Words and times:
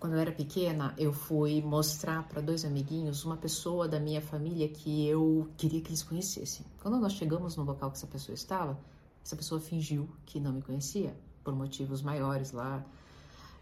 Quando 0.00 0.14
eu 0.14 0.18
era 0.18 0.32
pequena, 0.32 0.94
eu 0.96 1.12
fui 1.12 1.60
mostrar 1.60 2.26
para 2.26 2.40
dois 2.40 2.64
amiguinhos 2.64 3.22
uma 3.26 3.36
pessoa 3.36 3.86
da 3.86 4.00
minha 4.00 4.22
família 4.22 4.66
que 4.66 5.06
eu 5.06 5.50
queria 5.58 5.82
que 5.82 5.90
eles 5.90 6.02
conhecessem. 6.02 6.64
Quando 6.80 6.98
nós 6.98 7.12
chegamos 7.12 7.54
no 7.54 7.64
local 7.64 7.90
que 7.90 7.98
essa 7.98 8.06
pessoa 8.06 8.34
estava, 8.34 8.80
essa 9.22 9.36
pessoa 9.36 9.60
fingiu 9.60 10.08
que 10.24 10.40
não 10.40 10.54
me 10.54 10.62
conhecia, 10.62 11.14
por 11.44 11.54
motivos 11.54 12.00
maiores 12.00 12.50
lá. 12.50 12.82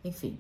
Enfim, 0.04 0.38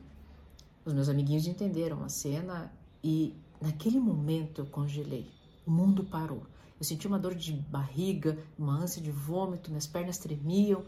os 0.84 0.92
meus 0.92 1.08
amiguinhos 1.08 1.48
entenderam 1.48 2.04
a 2.04 2.08
cena 2.08 2.72
e 3.02 3.34
naquele 3.60 3.98
momento 3.98 4.60
eu 4.60 4.66
congelei. 4.66 5.28
O 5.66 5.70
mundo 5.72 6.04
parou. 6.04 6.46
Eu 6.78 6.84
senti 6.84 7.08
uma 7.08 7.18
dor 7.18 7.34
de 7.34 7.52
barriga, 7.52 8.38
uma 8.56 8.74
ânsia 8.74 9.02
de 9.02 9.10
vômito, 9.10 9.68
minhas 9.68 9.88
pernas 9.88 10.18
tremiam 10.18 10.84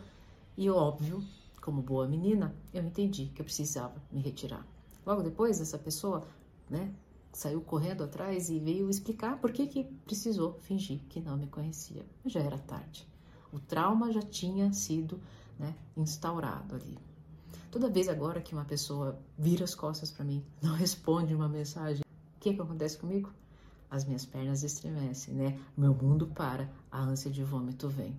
e, 0.56 0.70
óbvio, 0.70 1.20
como 1.60 1.82
boa 1.82 2.06
menina, 2.06 2.54
eu 2.72 2.84
entendi 2.84 3.26
que 3.34 3.42
eu 3.42 3.44
precisava 3.44 4.00
me 4.12 4.20
retirar. 4.20 4.64
Logo 5.04 5.22
depois, 5.22 5.60
essa 5.60 5.78
pessoa, 5.78 6.26
né, 6.68 6.92
saiu 7.32 7.60
correndo 7.60 8.04
atrás 8.04 8.50
e 8.50 8.58
veio 8.58 8.90
explicar 8.90 9.40
por 9.40 9.52
que, 9.52 9.66
que 9.66 9.84
precisou 10.04 10.54
fingir 10.60 11.00
que 11.08 11.20
não 11.20 11.36
me 11.36 11.46
conhecia. 11.46 12.04
Já 12.24 12.40
era 12.40 12.58
tarde. 12.58 13.06
O 13.52 13.58
trauma 13.58 14.12
já 14.12 14.22
tinha 14.22 14.72
sido 14.72 15.20
né, 15.58 15.74
instaurado 15.96 16.74
ali. 16.74 16.98
Toda 17.70 17.88
vez 17.88 18.08
agora 18.08 18.40
que 18.40 18.52
uma 18.52 18.64
pessoa 18.64 19.18
vira 19.38 19.64
as 19.64 19.74
costas 19.74 20.10
para 20.10 20.24
mim, 20.24 20.44
não 20.60 20.74
responde 20.74 21.34
uma 21.34 21.48
mensagem, 21.48 22.02
o 22.02 22.40
que, 22.40 22.54
que 22.54 22.60
acontece 22.60 22.98
comigo? 22.98 23.32
As 23.90 24.04
minhas 24.04 24.24
pernas 24.24 24.62
estremecem, 24.62 25.34
né? 25.34 25.58
Meu 25.76 25.92
mundo 25.92 26.26
para, 26.28 26.70
a 26.90 27.00
ânsia 27.00 27.30
de 27.30 27.42
vômito 27.42 27.88
vem. 27.88 28.16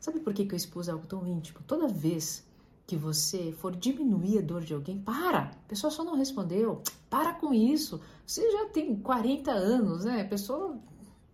Sabe 0.00 0.20
por 0.20 0.32
que, 0.32 0.46
que 0.46 0.54
eu 0.54 0.56
expus 0.56 0.88
algo 0.88 1.06
tão 1.06 1.26
íntimo? 1.26 1.60
Toda 1.66 1.88
vez 1.88 2.44
que 2.86 2.96
você 2.96 3.52
for 3.52 3.74
diminuir 3.74 4.38
a 4.38 4.42
dor 4.42 4.62
de 4.62 4.74
alguém, 4.74 5.00
para! 5.00 5.44
A 5.44 5.68
pessoa 5.68 5.90
só 5.90 6.04
não 6.04 6.16
respondeu. 6.16 6.82
Para 7.08 7.32
com 7.34 7.54
isso. 7.54 8.00
Você 8.26 8.50
já 8.50 8.66
tem 8.68 8.96
40 8.96 9.50
anos, 9.50 10.04
né? 10.04 10.22
A 10.22 10.28
pessoa 10.28 10.78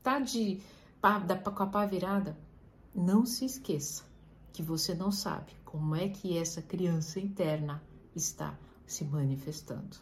tá 0.02 0.20
de 0.20 0.60
pá, 1.00 1.18
da, 1.18 1.36
com 1.36 1.62
a 1.62 1.66
pá 1.66 1.86
virada. 1.86 2.36
Não 2.94 3.24
se 3.24 3.44
esqueça 3.44 4.04
que 4.52 4.62
você 4.62 4.94
não 4.94 5.10
sabe 5.10 5.52
como 5.64 5.94
é 5.94 6.08
que 6.08 6.36
essa 6.36 6.60
criança 6.62 7.20
interna 7.20 7.82
está 8.14 8.58
se 8.86 9.04
manifestando. 9.04 9.96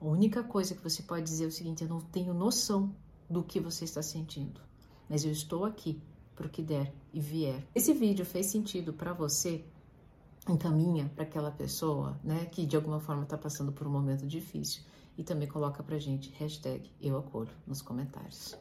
A 0.00 0.06
única 0.06 0.42
coisa 0.42 0.74
que 0.74 0.82
você 0.82 1.02
pode 1.02 1.24
dizer 1.24 1.44
é 1.44 1.48
o 1.48 1.52
seguinte: 1.52 1.82
eu 1.82 1.88
não 1.88 2.00
tenho 2.00 2.32
noção 2.32 2.94
do 3.28 3.42
que 3.42 3.60
você 3.60 3.84
está 3.84 4.02
sentindo, 4.02 4.60
mas 5.08 5.24
eu 5.24 5.30
estou 5.30 5.64
aqui 5.64 6.00
para 6.34 6.46
o 6.46 6.50
que 6.50 6.62
der 6.62 6.92
e 7.12 7.20
vier. 7.20 7.66
Esse 7.74 7.92
vídeo 7.92 8.24
fez 8.24 8.46
sentido 8.46 8.94
para 8.94 9.12
você? 9.12 9.64
Encaminha 10.50 11.08
para 11.14 11.22
aquela 11.22 11.52
pessoa, 11.52 12.18
né, 12.24 12.44
que 12.46 12.66
de 12.66 12.74
alguma 12.74 12.98
forma 12.98 13.22
está 13.22 13.38
passando 13.38 13.70
por 13.70 13.86
um 13.86 13.90
momento 13.90 14.26
difícil 14.26 14.82
e 15.16 15.22
também 15.22 15.46
coloca 15.46 15.80
para 15.80 15.96
gente 15.98 16.30
hashtag 16.38 16.90
eu 17.00 17.16
acolho 17.16 17.50
nos 17.64 17.80
comentários. 17.80 18.58